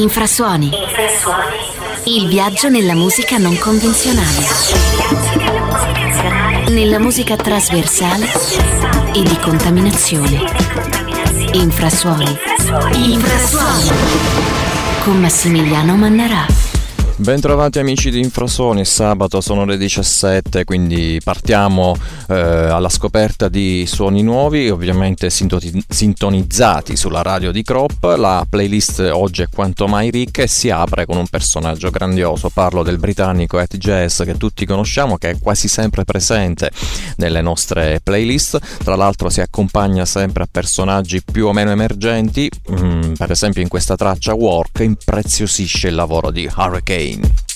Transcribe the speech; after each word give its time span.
Infrasuoni. 0.00 0.70
Il 2.04 2.28
viaggio 2.28 2.68
nella 2.68 2.94
musica 2.94 3.36
non 3.36 3.58
convenzionale. 3.58 4.46
Nella 6.68 7.00
musica 7.00 7.34
trasversale 7.34 8.30
e 9.12 9.22
di 9.22 9.36
contaminazione. 9.40 10.44
Infrasuoni. 11.50 12.38
Infrasuoni. 12.92 13.90
Con 15.02 15.18
Massimiliano 15.18 15.96
Mannarà. 15.96 16.67
Bentrovati 17.20 17.80
amici 17.80 18.12
di 18.12 18.20
Infrasuoni, 18.20 18.84
sabato 18.84 19.40
sono 19.40 19.64
le 19.64 19.76
17, 19.76 20.62
quindi 20.62 21.20
partiamo 21.22 21.96
eh, 22.28 22.34
alla 22.36 22.88
scoperta 22.88 23.48
di 23.48 23.86
suoni 23.88 24.22
nuovi, 24.22 24.70
ovviamente 24.70 25.28
sintonizzati 25.28 26.94
sulla 26.94 27.22
radio 27.22 27.50
di 27.50 27.64
Crop. 27.64 28.14
La 28.16 28.46
playlist 28.48 29.00
oggi 29.12 29.42
è 29.42 29.48
quanto 29.52 29.88
mai 29.88 30.10
ricca 30.10 30.42
e 30.42 30.46
si 30.46 30.70
apre 30.70 31.06
con 31.06 31.16
un 31.16 31.26
personaggio 31.26 31.90
grandioso. 31.90 32.50
Parlo 32.50 32.84
del 32.84 32.98
britannico 32.98 33.58
Ed 33.58 33.76
Jazz 33.76 34.22
che 34.22 34.36
tutti 34.36 34.64
conosciamo, 34.64 35.16
che 35.16 35.30
è 35.30 35.38
quasi 35.40 35.66
sempre 35.66 36.04
presente 36.04 36.70
nelle 37.16 37.40
nostre 37.40 37.98
playlist. 38.00 38.60
Tra 38.84 38.94
l'altro 38.94 39.28
si 39.28 39.40
accompagna 39.40 40.04
sempre 40.04 40.44
a 40.44 40.48
personaggi 40.48 41.20
più 41.20 41.46
o 41.46 41.52
meno 41.52 41.72
emergenti, 41.72 42.48
mm, 42.70 43.14
per 43.14 43.32
esempio 43.32 43.60
in 43.60 43.68
questa 43.68 43.96
traccia 43.96 44.34
Work 44.34 44.78
impreziosisce 44.78 45.88
il 45.88 45.96
lavoro 45.96 46.30
di 46.30 46.48
Hurricane. 46.56 47.07
Spain. 47.08 47.47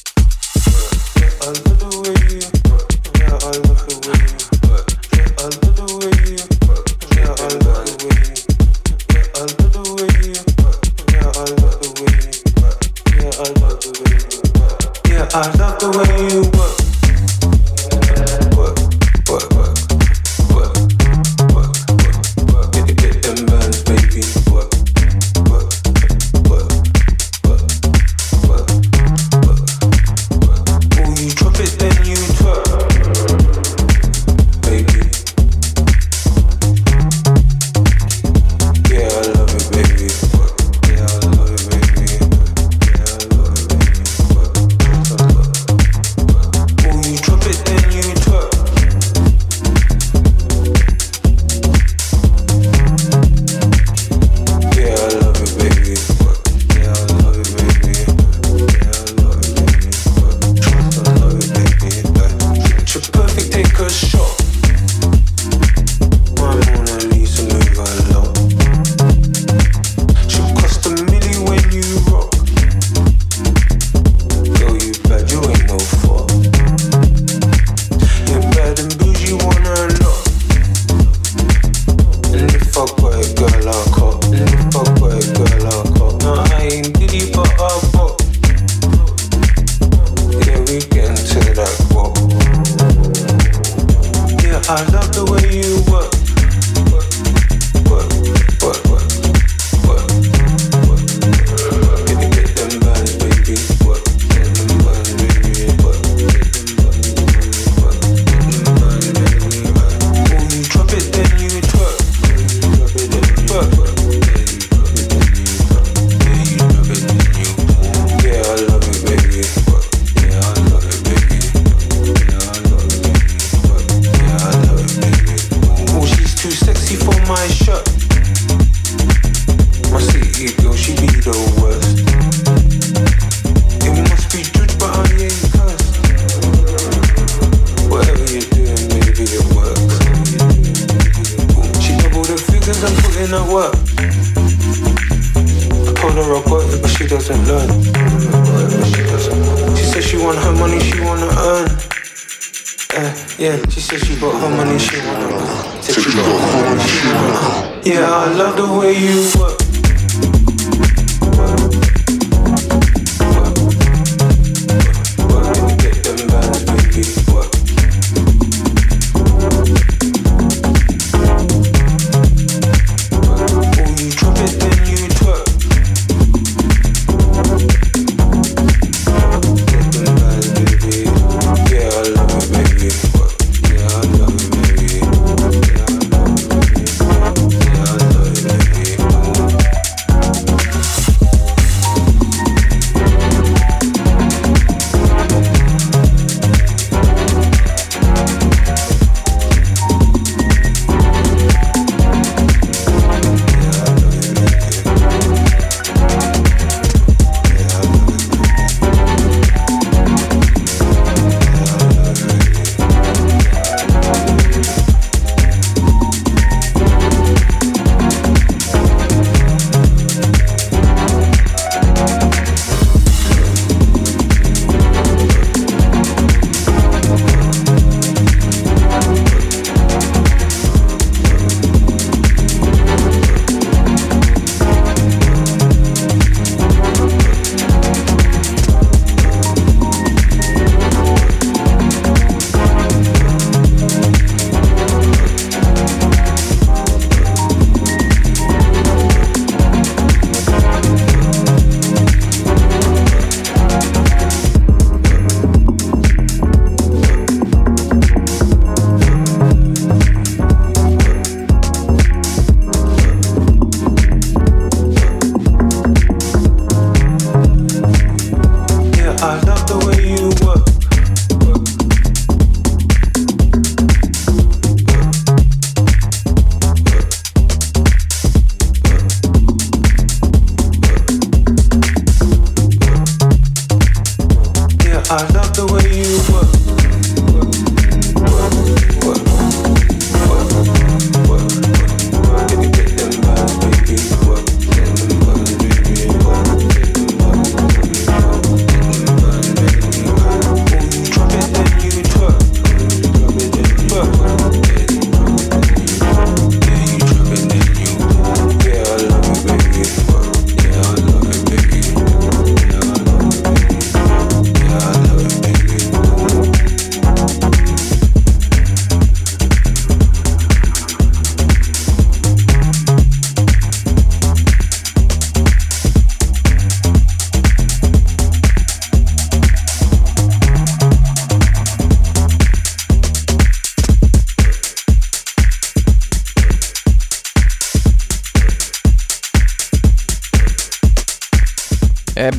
I 285.13 285.21
love 285.35 285.53
the 285.53 285.67
way 285.67 285.99
you 285.99 286.33
work. 286.33 286.62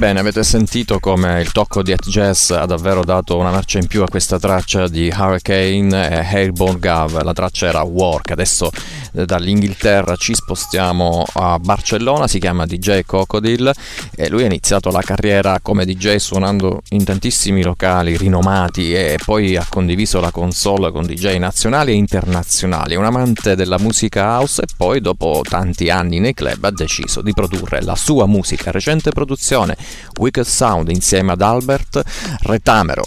Ebbene, 0.03 0.19
avete 0.19 0.43
sentito 0.43 0.99
come 0.99 1.39
il 1.39 1.53
tocco 1.53 1.81
di 1.81 1.93
At 1.93 2.05
Jazz 2.09 2.49
ha 2.49 2.65
davvero 2.65 3.05
dato 3.05 3.37
una 3.37 3.51
marcia 3.51 3.79
in 3.79 3.87
più 3.87 4.03
a 4.03 4.09
questa 4.09 4.37
traccia 4.37 4.89
di 4.89 5.07
Hurricane 5.07 6.09
e 6.09 6.15
Airborne 6.39 6.77
Gav. 6.77 7.21
La 7.21 7.31
traccia 7.31 7.67
era 7.67 7.83
Work. 7.83 8.31
Adesso 8.31 8.69
dall'Inghilterra 9.13 10.15
ci 10.15 10.33
spostiamo 10.33 11.23
a 11.33 11.59
Barcellona, 11.59 12.27
si 12.27 12.39
chiama 12.39 12.65
DJ 12.65 13.01
Crocodile 13.05 13.73
e 14.15 14.29
lui 14.29 14.43
ha 14.43 14.47
iniziato 14.47 14.89
la 14.89 15.01
carriera 15.01 15.59
come 15.61 15.85
DJ 15.85 16.15
suonando 16.15 16.81
in 16.89 17.03
tantissimi 17.03 17.63
locali 17.63 18.17
rinomati 18.17 18.93
e 18.93 19.17
poi 19.23 19.55
ha 19.55 19.65
condiviso 19.69 20.19
la 20.19 20.31
console 20.31 20.91
con 20.91 21.05
DJ 21.05 21.37
nazionali 21.37 21.91
e 21.91 21.95
internazionali. 21.95 22.95
È 22.95 22.97
un 22.97 23.05
amante 23.05 23.55
della 23.55 23.77
musica 23.77 24.23
house 24.37 24.63
e 24.63 24.65
poi 24.75 24.99
dopo 24.99 25.41
tanti 25.47 25.89
anni 25.89 26.19
nei 26.19 26.33
club 26.33 26.63
ha 26.63 26.71
deciso 26.71 27.21
di 27.21 27.33
produrre 27.33 27.81
la 27.81 27.95
sua 27.95 28.25
musica, 28.25 28.71
recente 28.71 29.11
produzione 29.11 29.77
Wicked 30.19 30.45
Sound 30.45 30.89
insieme 30.89 31.33
ad 31.33 31.41
Albert 31.41 32.01
Retamero. 32.41 33.03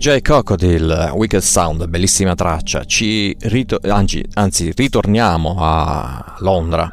DJ 0.00 0.22
Crocodile, 0.22 1.10
Wicked 1.10 1.42
Sound, 1.42 1.86
bellissima 1.86 2.34
traccia. 2.34 2.86
Ci 2.86 3.36
rito- 3.38 3.78
anzi, 3.82 4.24
anzi, 4.32 4.72
ritorniamo 4.74 5.56
a 5.58 6.36
Londra 6.38 6.90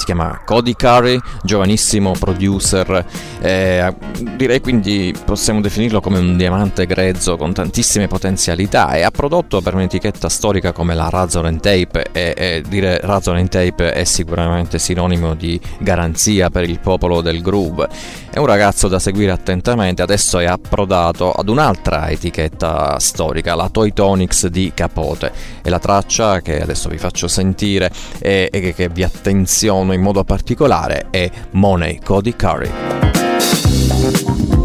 si 0.00 0.06
chiama 0.06 0.40
Cody 0.46 0.74
Curry, 0.74 1.20
giovanissimo 1.42 2.12
producer, 2.12 3.04
eh, 3.40 3.94
direi 4.36 4.60
quindi 4.60 5.14
possiamo 5.24 5.60
definirlo 5.60 6.00
come 6.00 6.18
un 6.18 6.36
diamante 6.36 6.86
grezzo 6.86 7.36
con 7.36 7.52
tantissime 7.52 8.08
potenzialità 8.08 8.92
e 8.92 9.02
ha 9.02 9.10
prodotto 9.10 9.60
per 9.60 9.74
un'etichetta 9.74 10.28
storica 10.28 10.72
come 10.72 10.94
la 10.94 11.08
Razor 11.08 11.48
Tape 11.60 12.08
e, 12.12 12.34
e 12.36 12.62
dire 12.66 12.98
Razor 13.02 13.48
Tape 13.48 13.92
è 13.92 14.04
sicuramente 14.04 14.78
sinonimo 14.78 15.34
di 15.34 15.60
garanzia 15.78 16.50
per 16.50 16.68
il 16.68 16.80
popolo 16.80 17.20
del 17.20 17.40
groove. 17.42 17.88
È 18.30 18.38
un 18.38 18.46
ragazzo 18.46 18.88
da 18.88 18.98
seguire 18.98 19.32
attentamente, 19.32 20.02
adesso 20.02 20.38
è 20.38 20.44
approdato 20.44 21.32
ad 21.32 21.48
un'altra 21.48 22.08
etichetta 22.10 22.98
storica, 22.98 23.54
la 23.54 23.68
Toy 23.68 23.92
Tonics 23.92 24.46
di 24.46 24.72
Capote 24.74 25.32
e 25.62 25.70
la 25.70 25.78
traccia 25.78 26.40
che 26.40 26.60
adesso 26.60 26.88
vi 26.88 26.98
faccio 26.98 27.28
sentire 27.28 27.90
e, 28.18 28.48
e 28.52 28.72
che 28.74 28.88
vi 28.88 29.02
attenziono 29.02 29.92
in 29.92 30.00
modo 30.00 30.24
particolare 30.24 31.06
è 31.10 31.30
Money 31.52 31.98
Cody 32.02 32.34
Curry. 32.36 33.29
Thank 34.12 34.54
you. 34.54 34.59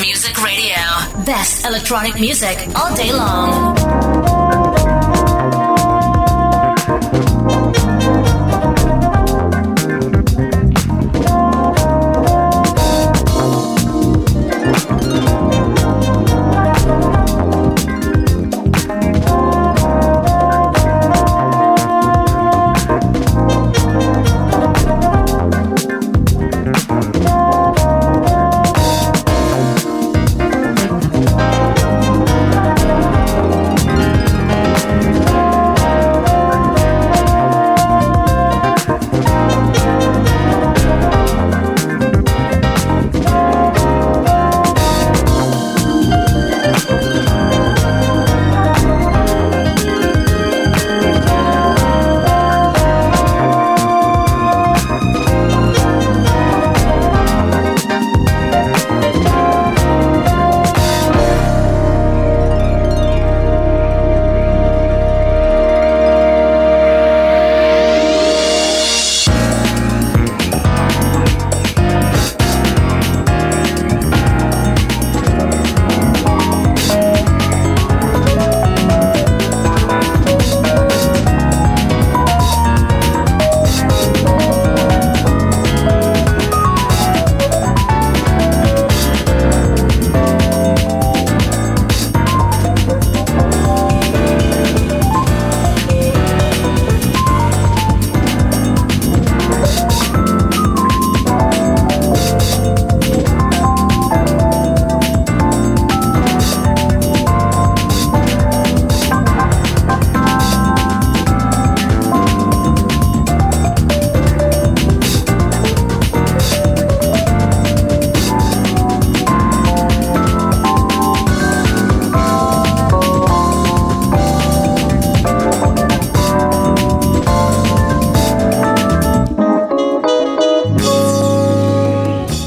Music 0.00 0.42
Radio. 0.42 0.74
Best 1.24 1.66
electronic 1.66 2.14
music 2.18 2.68
all 2.76 2.94
day 2.96 3.12
long. 3.12 5.01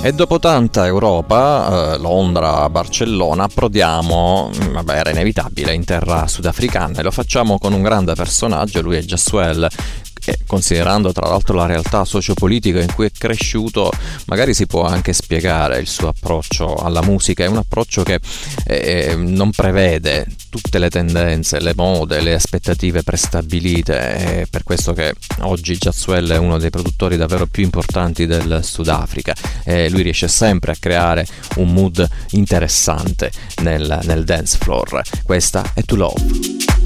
E 0.05 0.13
dopo 0.13 0.37
tanta 0.37 0.85
Europa, 0.85 1.95
eh, 1.95 1.97
Londra, 1.97 2.69
Barcellona, 2.69 3.45
approdiamo, 3.45 4.51
mm, 4.55 4.73
vabbè 4.73 4.97
era 4.97 5.09
inevitabile, 5.09 5.73
in 5.73 5.83
terra 5.83 6.27
sudafricana 6.27 6.99
e 6.99 7.01
lo 7.01 7.09
facciamo 7.09 7.57
con 7.57 7.73
un 7.73 7.81
grande 7.81 8.13
personaggio, 8.13 8.83
lui 8.83 8.97
è 8.97 9.01
Jaswell, 9.01 9.67
che 10.13 10.37
considerando 10.45 11.11
tra 11.11 11.27
l'altro 11.27 11.55
la 11.55 11.65
realtà 11.65 12.05
sociopolitica 12.05 12.81
in 12.81 12.93
cui 12.93 13.07
è 13.07 13.11
cresciuto, 13.11 13.91
magari 14.25 14.53
si 14.53 14.67
può 14.67 14.83
anche 14.83 15.11
spiegare 15.11 15.79
il 15.79 15.87
suo 15.87 16.09
approccio 16.09 16.75
alla 16.75 17.01
musica, 17.01 17.43
è 17.43 17.47
un 17.47 17.57
approccio 17.57 18.03
che 18.03 18.19
eh, 18.65 19.15
non 19.17 19.49
prevede 19.49 20.27
tutte 20.55 20.79
le 20.79 20.89
tendenze, 20.89 21.59
le 21.59 21.73
mode, 21.75 22.21
le 22.21 22.33
aspettative 22.33 23.03
prestabilite, 23.03 23.97
è 23.97 24.45
per 24.49 24.63
questo 24.63 24.93
che 24.93 25.13
oggi 25.39 25.75
Jazzuel 25.75 26.29
è 26.29 26.37
uno 26.37 26.57
dei 26.57 26.69
produttori 26.69 27.17
davvero 27.17 27.45
più 27.45 27.63
importanti 27.63 28.25
del 28.25 28.61
Sudafrica 28.63 29.33
e 29.65 29.89
lui 29.89 30.01
riesce 30.01 30.29
sempre 30.29 30.71
a 30.71 30.75
creare 30.79 31.27
un 31.57 31.73
mood 31.73 32.07
interessante 32.31 33.31
nel, 33.63 33.99
nel 34.03 34.23
dance 34.23 34.57
floor. 34.57 35.01
Questa 35.23 35.71
è 35.73 35.81
To 35.83 35.95
Love. 35.95 36.84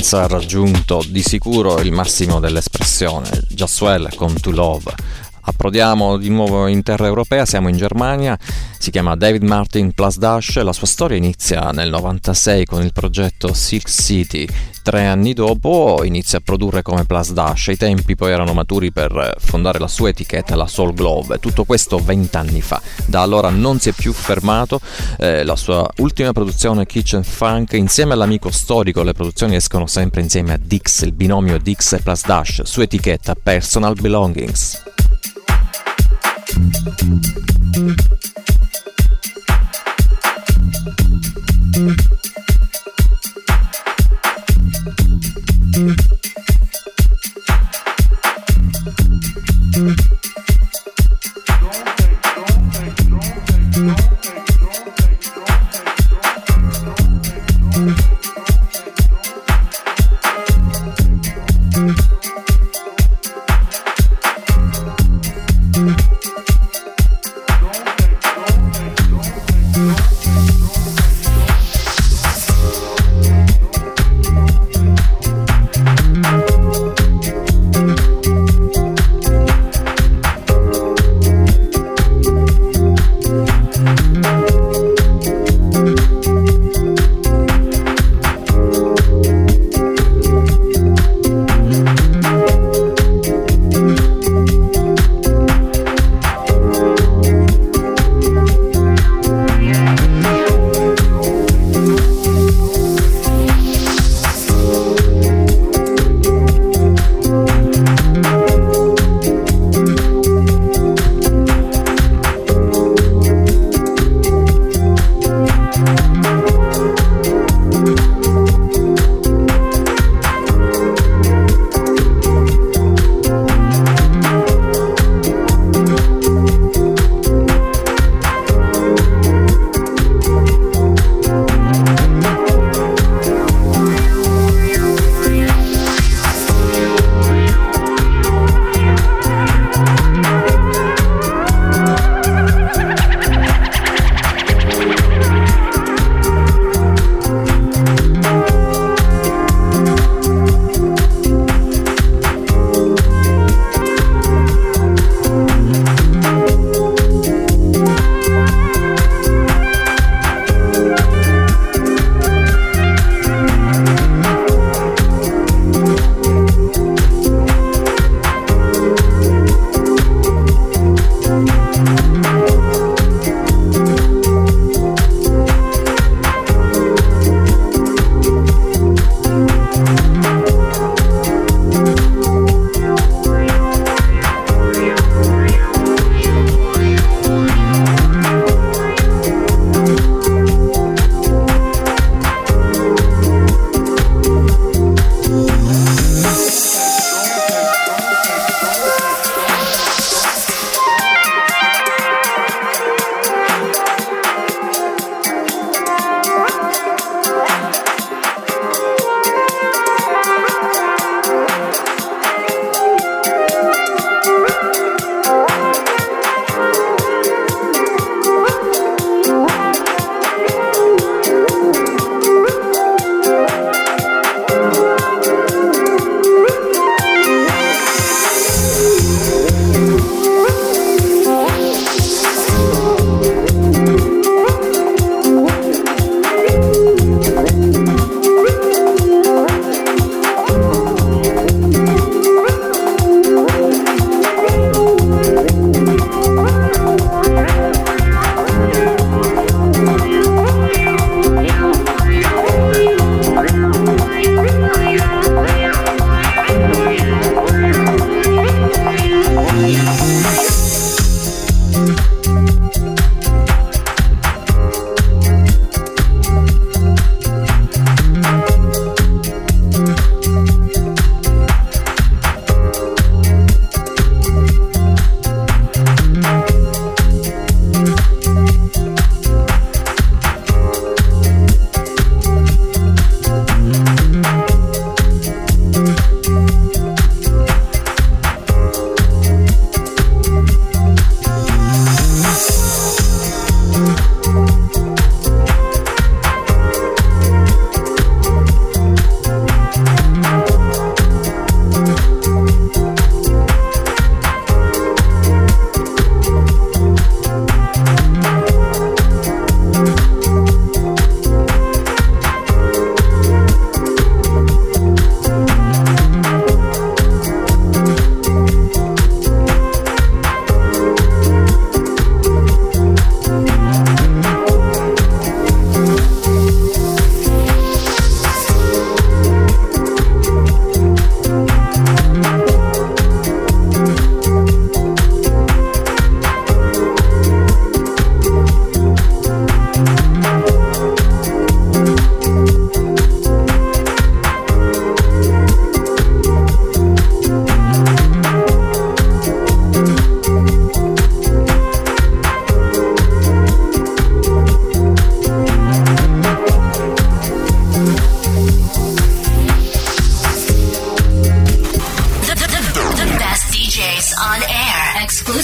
L'eleganza 0.00 0.22
ha 0.22 0.26
raggiunto 0.28 1.04
di 1.06 1.20
sicuro 1.20 1.78
il 1.80 1.92
massimo 1.92 2.40
dell'espressione, 2.40 3.28
Jaswell 3.50 4.08
con 4.14 4.32
To 4.40 4.50
Love. 4.50 4.94
Approdiamo 5.42 6.16
di 6.16 6.30
nuovo 6.30 6.68
in 6.68 6.82
terra 6.82 7.06
europea, 7.06 7.44
siamo 7.44 7.68
in 7.68 7.76
Germania, 7.76 8.38
si 8.78 8.90
chiama 8.90 9.14
David 9.14 9.42
Martin 9.42 9.92
Plus 9.92 10.16
Dash, 10.16 10.56
la 10.62 10.72
sua 10.72 10.86
storia 10.86 11.18
inizia 11.18 11.70
nel 11.72 11.90
96 11.90 12.64
con 12.64 12.82
il 12.82 12.94
progetto 12.94 13.52
Silk 13.52 13.90
City, 13.90 14.48
tre 14.82 15.06
anni 15.06 15.32
dopo 15.32 16.02
inizia 16.04 16.38
a 16.38 16.42
produrre 16.44 16.82
come 16.82 17.04
Plus 17.04 17.32
Dash, 17.32 17.68
I 17.68 17.76
tempi 17.76 18.16
poi 18.16 18.32
erano 18.32 18.52
maturi 18.52 18.90
per 18.92 19.10
eh, 19.16 19.34
fondare 19.38 19.78
la 19.78 19.88
sua 19.88 20.08
etichetta, 20.10 20.56
la 20.56 20.66
Soul 20.66 20.94
Globe. 20.94 21.38
tutto 21.38 21.64
questo 21.64 21.98
vent'anni 21.98 22.60
fa. 22.60 22.80
Da 23.06 23.22
allora 23.22 23.50
non 23.50 23.78
si 23.78 23.90
è 23.90 23.92
più 23.92 24.12
fermato, 24.12 24.80
eh, 25.18 25.44
la 25.44 25.56
sua 25.56 25.88
ultima 25.98 26.32
produzione 26.32 26.86
Kitchen 26.86 27.22
Funk 27.22 27.72
insieme 27.72 28.12
all'amico 28.14 28.50
storico, 28.50 29.02
le 29.02 29.12
produzioni 29.12 29.56
escono 29.56 29.86
sempre 29.86 30.20
insieme 30.20 30.52
a 30.52 30.58
Dix, 30.60 31.02
il 31.02 31.12
binomio 31.12 31.58
Dix 31.58 31.92
e 31.92 31.98
Plus 31.98 32.24
Dash, 32.24 32.62
su 32.62 32.80
etichetta 32.80 33.34
Personal 33.34 33.94
Belongings. 33.94 34.82
Thank 41.72 42.19
Mm-hmm. 45.80 46.09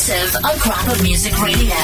On 0.08 0.56
Crop 0.60 0.86
of 0.86 1.02
Music 1.02 1.36
Radio. 1.42 1.74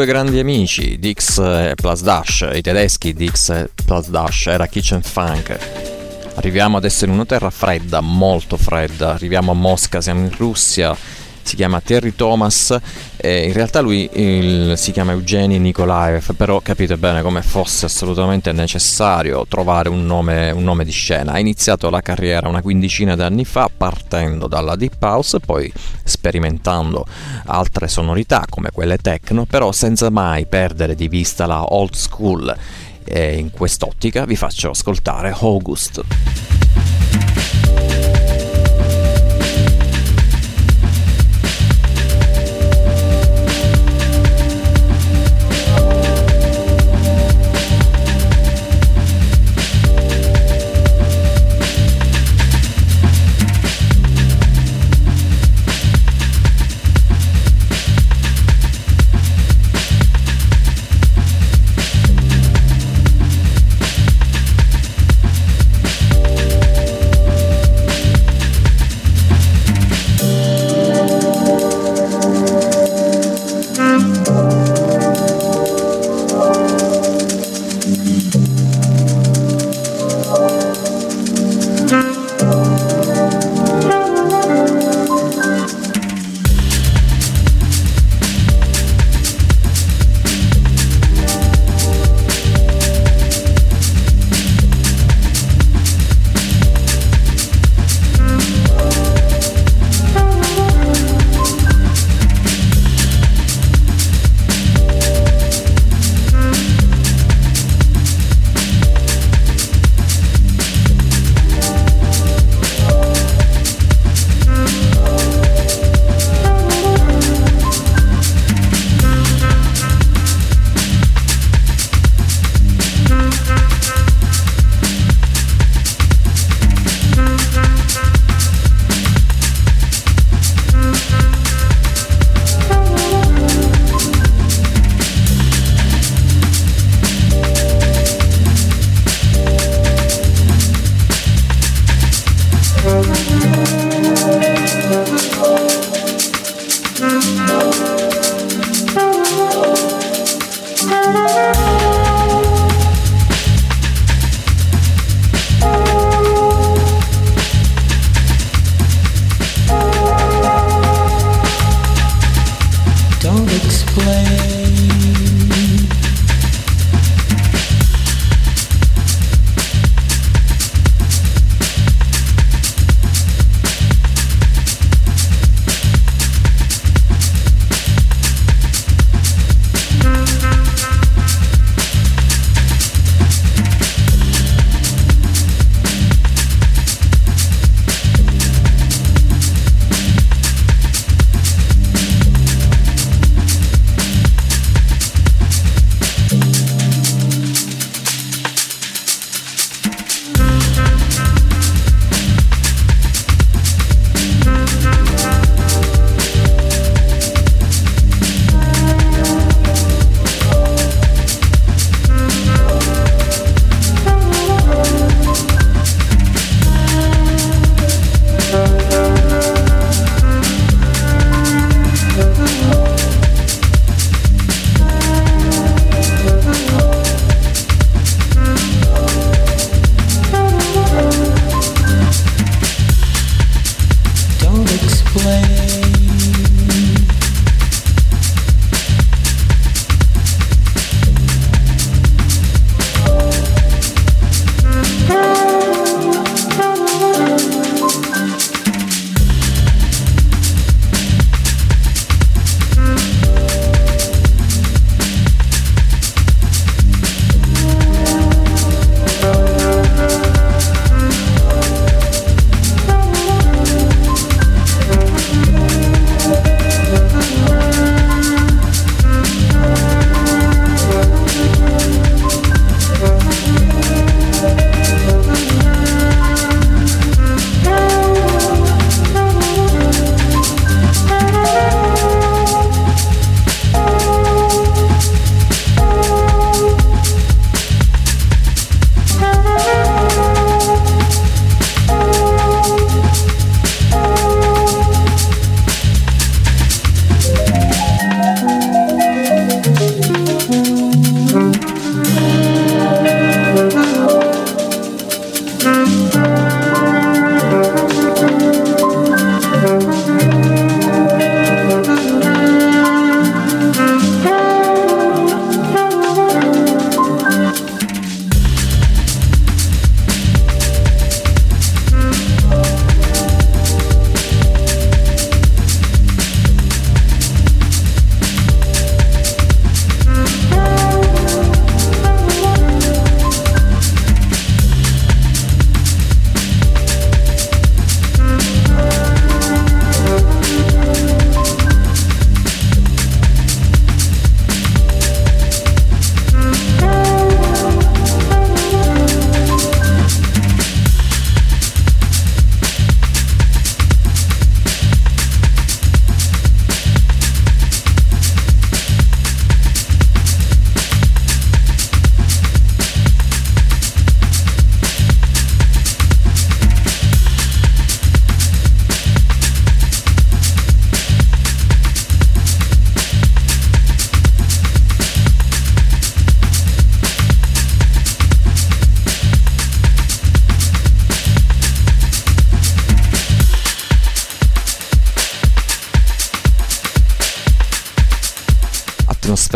Due 0.00 0.08
grandi 0.08 0.38
amici, 0.38 0.98
Dix 0.98 1.36
e 1.36 1.74
Plus 1.74 2.00
Dash, 2.00 2.48
i 2.54 2.62
tedeschi 2.62 3.12
Dix 3.12 3.50
e 3.50 3.70
Plus 3.84 4.08
Dash, 4.08 4.46
era 4.46 4.66
Kitchen 4.66 5.02
Funk. 5.02 5.58
Arriviamo 6.36 6.78
adesso 6.78 7.04
in 7.04 7.10
una 7.10 7.26
terra 7.26 7.50
fredda, 7.50 8.00
molto 8.00 8.56
fredda, 8.56 9.12
arriviamo 9.12 9.50
a 9.50 9.54
Mosca, 9.54 10.00
siamo 10.00 10.20
in 10.20 10.34
Russia, 10.34 10.96
si 11.42 11.56
chiama 11.56 11.80
Terry 11.80 12.14
Thomas 12.14 12.76
e 13.16 13.46
in 13.46 13.52
realtà 13.52 13.80
lui 13.80 14.08
il, 14.12 14.74
si 14.76 14.92
chiama 14.92 15.12
Eugeni 15.12 15.58
Nikolaev, 15.58 16.34
però 16.34 16.60
capite 16.60 16.96
bene 16.96 17.22
come 17.22 17.42
fosse 17.42 17.86
assolutamente 17.86 18.52
necessario 18.52 19.44
trovare 19.48 19.88
un 19.88 20.06
nome, 20.06 20.50
un 20.50 20.62
nome 20.62 20.84
di 20.84 20.92
scena. 20.92 21.32
Ha 21.32 21.38
iniziato 21.38 21.90
la 21.90 22.00
carriera 22.00 22.48
una 22.48 22.62
quindicina 22.62 23.14
di 23.16 23.22
anni 23.22 23.44
fa 23.44 23.68
partendo 23.74 24.46
dalla 24.46 24.76
Deep 24.76 25.02
House 25.02 25.40
poi 25.40 25.72
sperimentando 26.04 27.06
altre 27.46 27.88
sonorità 27.88 28.44
come 28.48 28.70
quelle 28.72 28.98
techno, 28.98 29.44
però 29.44 29.72
senza 29.72 30.10
mai 30.10 30.46
perdere 30.46 30.94
di 30.94 31.08
vista 31.08 31.46
la 31.46 31.72
old 31.72 31.94
school. 31.94 32.56
E 33.04 33.38
in 33.38 33.50
quest'ottica 33.50 34.24
vi 34.24 34.36
faccio 34.36 34.70
ascoltare 34.70 35.34
August. 35.40 36.99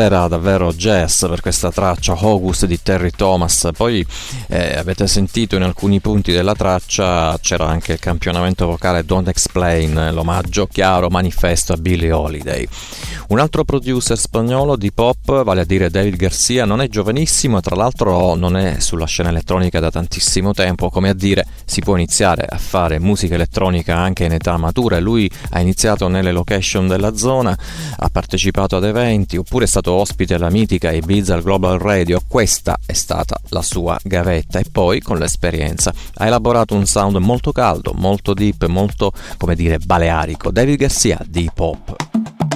Un'atmosfera 0.05 0.29
davvero 0.29 0.73
jazz 0.73 1.25
per 1.27 1.41
questa 1.41 1.71
traccia 1.71 2.13
Hocus 2.13 2.67
di 2.67 2.81
Terry 2.83 3.11
Thomas. 3.11 3.69
Poi 3.75 4.05
eh, 4.49 4.77
avete 4.77 5.07
sentito 5.07 5.57
in 5.57 5.63
alcuni 5.63 6.01
punti 6.01 6.33
della 6.33 6.55
traccia 6.55 7.39
c'era 7.41 7.67
anche 7.67 7.93
il 7.93 7.99
campionamento 7.99 8.67
vocale 8.67 9.05
Don't 9.05 9.29
Explain, 9.29 10.11
l'omaggio 10.13 10.67
chiaro 10.67 11.09
manifesto 11.09 11.73
a 11.73 11.77
Billie 11.77 12.13
Holiday. 12.13 12.67
Un 13.27 13.39
altro 13.39 13.65
producer 13.65 14.19
spagnolo 14.19 14.77
di 14.77 14.93
pop, 14.93 15.43
vale 15.43 15.63
a 15.63 15.65
dire 15.65 15.89
David 15.89 16.17
Garcia, 16.17 16.65
non 16.65 16.81
è 16.81 16.89
giovanissimo 16.89 17.59
e 17.59 17.61
tra 17.63 17.75
l'altro 17.75 18.35
non 18.35 18.57
è 18.57 18.81
sulla 18.81 19.07
scena 19.07 19.31
elettronica 19.31 19.81
da 19.81 19.91
tantissimo 19.91 20.53
tempo, 20.53 20.91
come 20.91 21.09
a 21.09 21.15
dire 21.15 21.47
si 21.65 21.81
può 21.81 21.97
iniziare 21.97 22.45
a 22.47 22.59
fare 22.59 22.99
musica 22.99 23.35
elettronica 23.35 23.97
anche 23.97 24.25
in 24.25 24.33
età 24.33 24.57
matura 24.57 25.01
lui 25.01 25.31
ha 25.51 25.61
iniziato 25.61 26.09
nelle 26.09 26.33
location 26.33 26.89
della 26.89 27.17
zona, 27.17 27.57
ha 27.97 28.09
partecipato 28.09 28.77
ad 28.77 28.85
eventi 28.85 29.37
oppure 29.37 29.67
è 29.67 29.69
stato 29.69 29.93
ospite 29.93 30.35
alla 30.35 30.51
mitica 30.51 30.91
Ibiza 30.91 31.39
Global 31.39 31.79
Radio, 31.79 32.21
questa 32.27 32.79
è 32.85 32.93
stata 32.93 33.39
la 33.51 33.63
sua 33.63 33.99
gavetta 34.03 34.59
e 34.59 34.65
poi 34.71 35.01
con 35.01 35.19
l'esperienza 35.19 35.93
ha 36.15 36.27
elaborato 36.27 36.75
un 36.75 36.87
sound 36.87 37.17
molto 37.17 37.53
caldo, 37.53 37.93
molto 37.95 38.35
deep, 38.35 38.67
molto 38.67 39.13
come 39.37 39.55
dire 39.55 39.79
balearico. 39.79 40.51
David 40.51 40.79
Garcia 40.79 41.21
di 41.27 41.51
pop. 41.53 42.54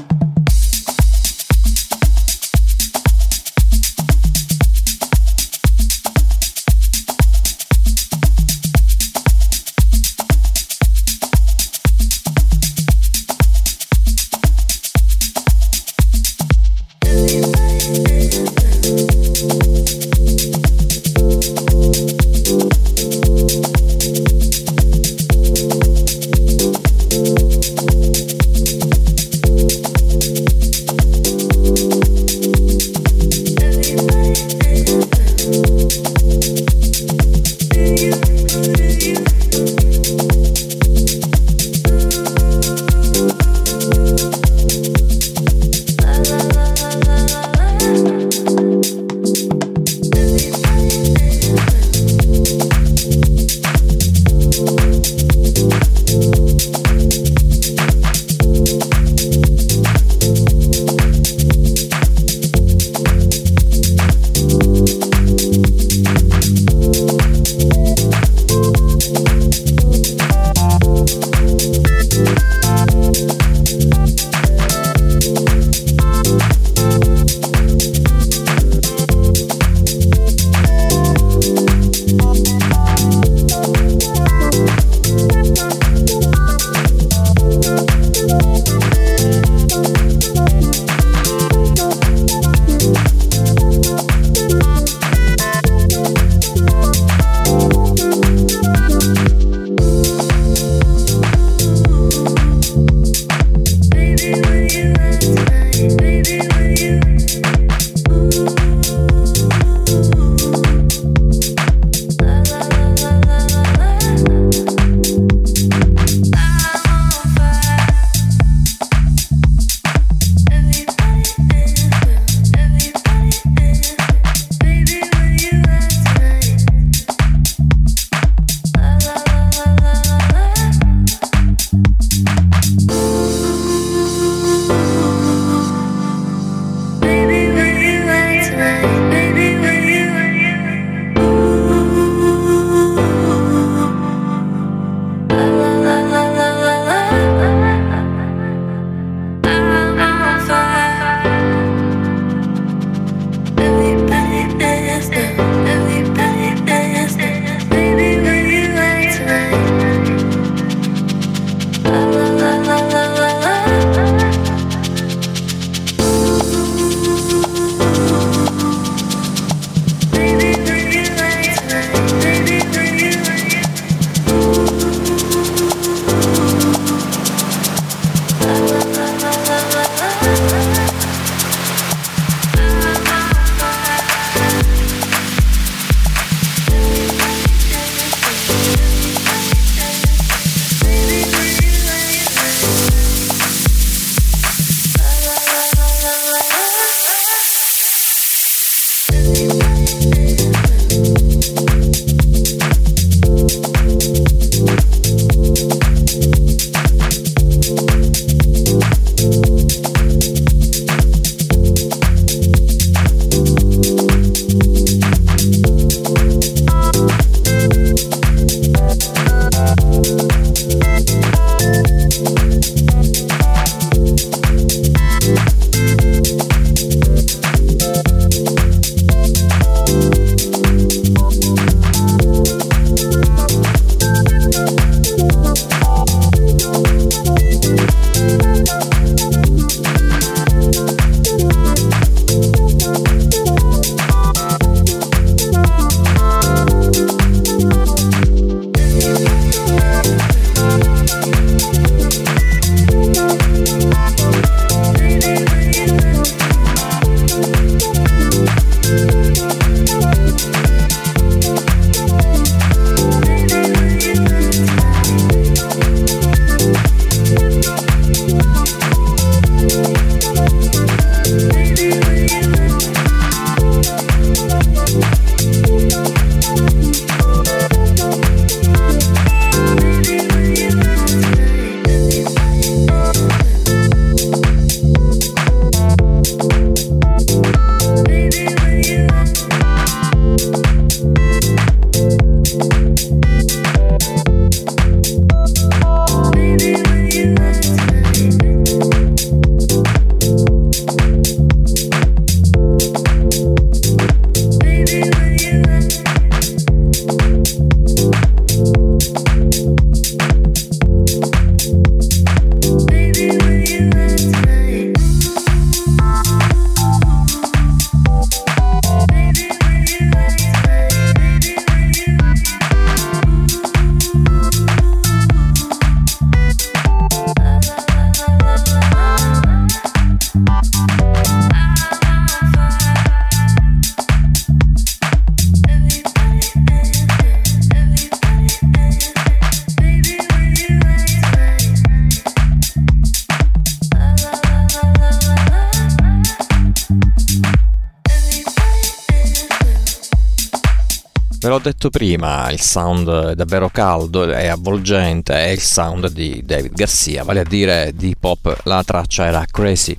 l'ho 351.58 351.64
detto 351.64 351.90
prima, 351.90 352.50
il 352.50 352.60
sound 352.60 353.08
è 353.08 353.34
davvero 353.34 353.68
caldo, 353.68 354.32
e 354.32 354.46
avvolgente, 354.46 355.34
è 355.34 355.48
il 355.48 355.60
sound 355.60 356.10
di 356.10 356.42
David 356.44 356.72
Garcia, 356.72 357.24
vale 357.24 357.40
a 357.40 357.44
dire 357.44 357.92
di 357.94 358.14
pop, 358.18 358.60
la 358.64 358.82
traccia 358.84 359.26
era 359.26 359.44
Crazy. 359.50 359.96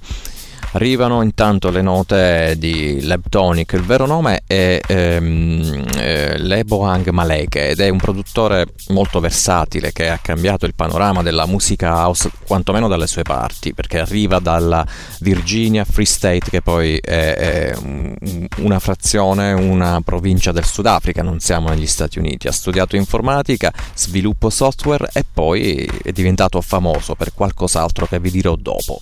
Arrivano 0.73 1.23
intanto 1.23 1.71
le 1.71 1.81
note 1.81 2.55
di 2.57 2.99
Lebtonic, 3.01 3.73
il 3.73 3.81
vero 3.81 4.05
nome 4.05 4.41
è 4.45 4.79
ehm, 4.85 5.85
eh, 5.97 6.37
Lebohang 6.37 7.09
Maleke 7.09 7.69
ed 7.69 7.79
è 7.79 7.89
un 7.89 7.97
produttore 7.97 8.67
molto 8.89 9.19
versatile 9.19 9.91
che 9.91 10.09
ha 10.09 10.19
cambiato 10.21 10.67
il 10.67 10.75
panorama 10.75 11.23
della 11.23 11.47
musica 11.47 12.05
house 12.05 12.29
quantomeno 12.45 12.87
dalle 12.87 13.07
sue 13.07 13.23
parti 13.23 13.73
perché 13.73 13.99
arriva 13.99 14.37
dalla 14.37 14.85
Virginia 15.21 15.85
Free 15.85 16.05
State 16.05 16.49
che 16.51 16.61
poi 16.61 16.97
è, 16.97 17.33
è 17.33 17.75
una 18.57 18.79
frazione, 18.79 19.53
una 19.53 20.01
provincia 20.01 20.51
del 20.51 20.65
Sudafrica, 20.65 21.23
non 21.23 21.39
siamo 21.39 21.69
negli 21.69 21.87
Stati 21.87 22.19
Uniti. 22.19 22.47
Ha 22.47 22.51
studiato 22.51 22.95
informatica, 22.95 23.73
sviluppo 23.95 24.49
software 24.49 25.09
e 25.13 25.25
poi 25.31 25.89
è 26.03 26.11
diventato 26.11 26.61
famoso 26.61 27.15
per 27.15 27.33
qualcos'altro 27.33 28.05
che 28.05 28.19
vi 28.19 28.29
dirò 28.29 28.55
dopo. 28.55 29.01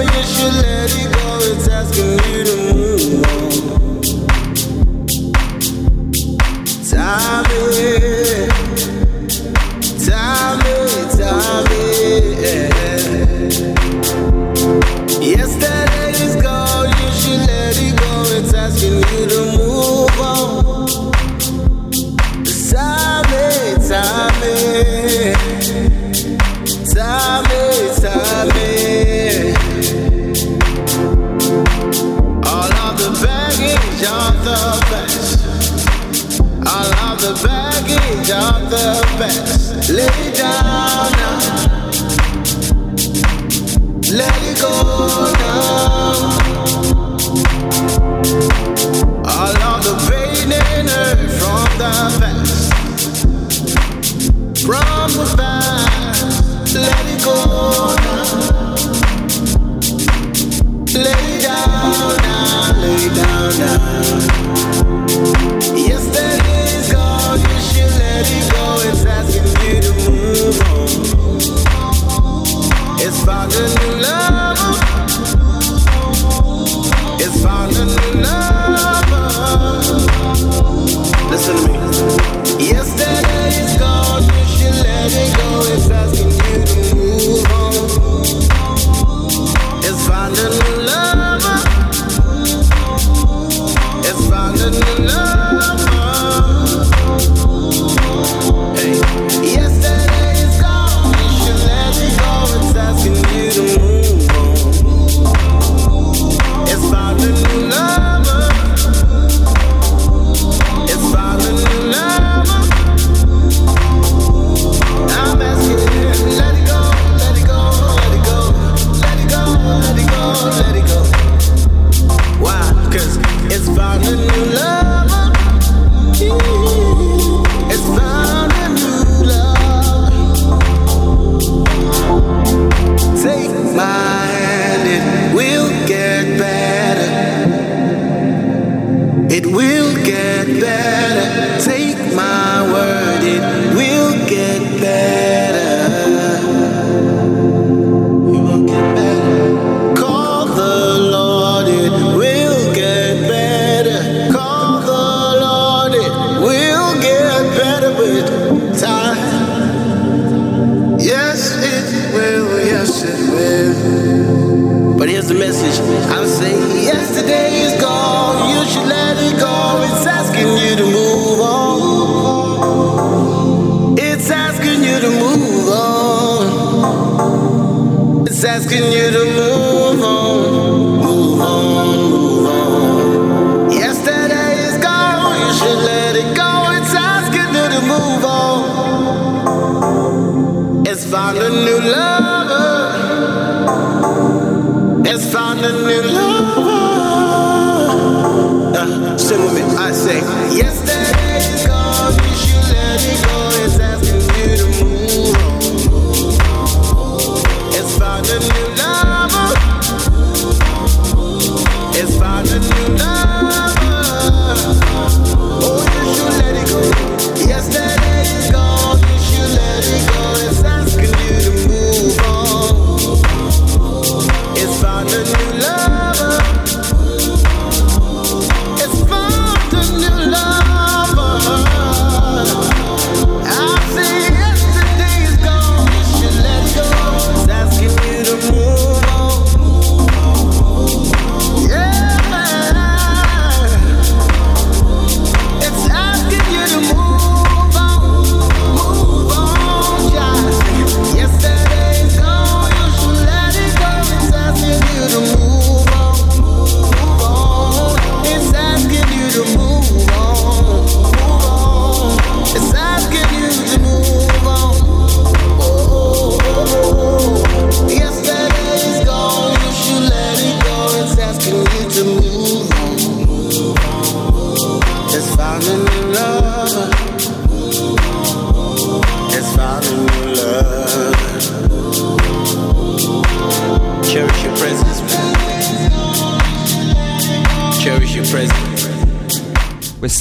you 0.00 0.22
should 0.22 0.54
let 0.62 0.90
it 0.96 1.12
go. 1.12 1.38
It's 1.40 1.68
as 1.68 1.90
good 1.90 2.48
as. 2.48 2.87
best. 39.18 39.90
Lay 39.90 40.32
down 40.32 41.12
now. 41.12 41.90
Let 44.10 44.34
it 44.42 44.60
go 44.60 45.37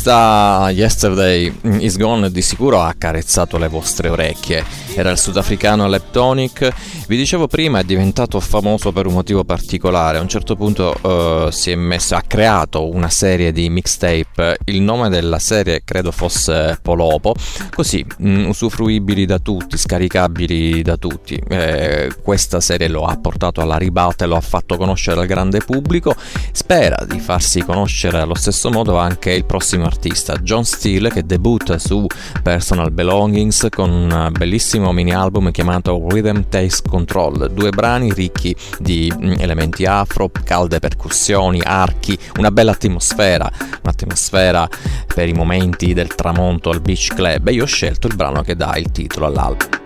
Questa 0.07 0.69
Yesterday 0.69 1.53
is 1.79 1.97
Gone 1.97 2.31
di 2.31 2.41
sicuro 2.41 2.79
ha 2.79 2.87
accarezzato 2.87 3.57
le 3.57 3.67
vostre 3.67 4.07
orecchie. 4.07 4.63
Era 4.95 5.11
il 5.11 5.17
sudafricano 5.17 5.85
Leptonic. 5.89 6.71
Vi 7.07 7.17
dicevo 7.17 7.47
prima, 7.47 7.79
è 7.79 7.83
diventato 7.83 8.39
famoso 8.39 8.93
per 8.93 9.05
un 9.05 9.11
motivo 9.11 9.43
particolare. 9.43 10.17
A 10.17 10.21
un 10.21 10.29
certo 10.29 10.55
punto 10.55 10.95
uh, 11.01 11.51
si 11.51 11.71
è 11.71 11.75
messo, 11.75 12.15
ha 12.15 12.23
creato 12.25 12.89
una 12.89 13.09
serie 13.09 13.51
di 13.51 13.69
mixtape. 13.69 14.59
Il 14.63 14.81
nome 14.81 15.09
della 15.09 15.39
serie 15.39 15.81
credo 15.83 16.13
fosse 16.13 16.79
Polopo. 16.81 17.35
Così, 17.77 18.03
mh, 18.03 18.29
mm, 18.29 18.47
usufruibili 18.47 19.27
da 19.27 19.37
tutti, 19.37 19.77
scaricabili 19.77 20.81
da 20.81 20.97
tutti. 20.97 21.39
Eh, 21.47 22.11
questa 22.23 22.59
serie 22.59 22.87
lo 22.87 23.03
ha 23.03 23.15
portato 23.17 23.61
alla 23.61 23.77
ribalta 23.77 24.25
e 24.25 24.27
lo 24.27 24.35
ha 24.35 24.41
fatto 24.41 24.77
conoscere 24.77 25.21
al 25.21 25.27
grande 25.27 25.59
pubblico. 25.59 26.15
Spera 26.51 27.05
di 27.07 27.19
farsi 27.19 27.63
conoscere 27.63 28.17
allo 28.17 28.33
stesso 28.33 28.71
modo 28.71 28.97
anche 28.97 29.31
il 29.31 29.45
prossimo 29.45 29.85
artista, 29.85 30.37
John 30.37 30.65
Steele, 30.65 31.11
che 31.11 31.23
debutta 31.23 31.77
su 31.77 32.07
Personal 32.41 32.89
Belongings 32.89 33.67
con 33.69 33.91
un 33.91 34.29
bellissimo 34.31 34.91
mini 34.91 35.13
album 35.13 35.51
chiamato 35.51 36.03
Rhythm 36.09 36.45
Taste 36.49 36.89
Control, 36.89 37.51
due 37.51 37.69
brani 37.69 38.11
ricchi 38.11 38.55
di 38.79 39.13
mm, 39.15 39.33
elementi 39.37 39.85
afro, 39.85 40.31
calde 40.43 40.79
percussioni, 40.79 41.61
archi, 41.63 42.17
una 42.39 42.49
bella 42.49 42.71
atmosfera, 42.71 43.47
un'atmosfera 43.83 44.67
per 45.13 45.27
i 45.27 45.33
momenti 45.33 45.93
del 45.93 46.15
tramonto 46.15 46.71
al 46.71 46.81
beach 46.81 47.13
club 47.13 47.49
e 47.49 47.53
io 47.53 47.65
scelto 47.67 48.07
il 48.07 48.15
brano 48.15 48.41
che 48.41 48.55
dà 48.55 48.75
il 48.77 48.91
titolo 48.91 49.27
all'album. 49.27 49.76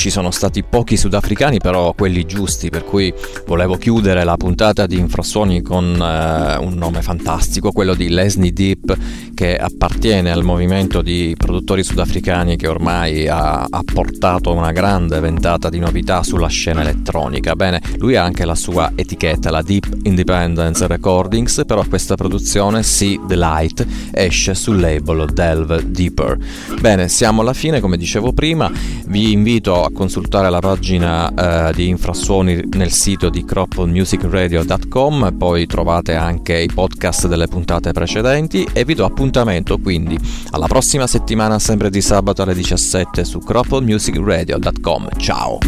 Ci 0.00 0.08
sono 0.08 0.30
stati 0.30 0.62
pochi 0.62 0.96
sudafricani, 0.96 1.58
però 1.58 1.92
quelli 1.92 2.24
giusti, 2.24 2.70
per 2.70 2.84
cui 2.84 3.12
volevo 3.46 3.76
chiudere 3.76 4.24
la 4.24 4.38
puntata 4.38 4.86
di 4.86 4.96
Infrasuoni 4.96 5.60
con 5.60 5.84
eh, 5.84 6.56
un 6.56 6.72
nome 6.72 7.02
fantastico, 7.02 7.70
quello 7.70 7.92
di 7.92 8.08
Leslie 8.08 8.50
Deep, 8.50 8.96
che 9.34 9.58
appartiene 9.58 10.30
al 10.30 10.42
movimento 10.42 11.02
di 11.02 11.34
produttori 11.36 11.84
sudafricani 11.84 12.56
che 12.56 12.66
ormai 12.66 13.28
ha, 13.28 13.66
ha 13.68 13.82
portato 13.84 14.54
una 14.54 14.72
grande 14.72 15.20
ventata 15.20 15.68
di 15.68 15.78
novità 15.78 16.22
sulla 16.22 16.48
scena 16.48 16.80
elettronica. 16.80 17.54
Bene, 17.54 17.82
lui 17.98 18.16
ha 18.16 18.24
anche 18.24 18.46
la 18.46 18.54
sua 18.54 18.92
etichetta, 18.94 19.50
la 19.50 19.60
Deep 19.60 19.89
Independence 20.10 20.86
Recordings, 20.86 21.62
però 21.66 21.84
questa 21.88 22.16
produzione, 22.16 22.82
See 22.82 23.18
the 23.26 23.36
Light, 23.36 23.86
esce 24.10 24.54
sul 24.54 24.78
label 24.78 25.30
Delve 25.32 25.90
Deeper. 25.90 26.36
Bene, 26.80 27.08
siamo 27.08 27.40
alla 27.40 27.52
fine, 27.52 27.80
come 27.80 27.96
dicevo 27.96 28.32
prima, 28.32 28.70
vi 29.06 29.32
invito 29.32 29.84
a 29.84 29.90
consultare 29.92 30.50
la 30.50 30.60
pagina 30.60 31.68
eh, 31.68 31.72
di 31.72 31.88
Infrasuoni 31.88 32.62
nel 32.72 32.90
sito 32.90 33.30
di 33.30 33.44
cropmusicradio.com, 33.44 35.34
poi 35.38 35.66
trovate 35.66 36.14
anche 36.14 36.58
i 36.58 36.68
podcast 36.72 37.26
delle 37.26 37.46
puntate 37.46 37.92
precedenti 37.92 38.66
e 38.72 38.84
vi 38.84 38.94
do 38.94 39.04
appuntamento 39.04 39.78
quindi 39.78 40.18
alla 40.50 40.66
prossima 40.66 41.06
settimana 41.06 41.58
sempre 41.58 41.90
di 41.90 42.00
sabato 42.00 42.42
alle 42.42 42.54
17 42.54 43.24
su 43.24 43.38
cropmusicradio.com. 43.38 45.08
Ciao! 45.16 45.58